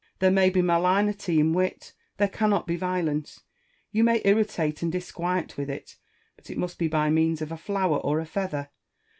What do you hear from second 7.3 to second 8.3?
of a flower or a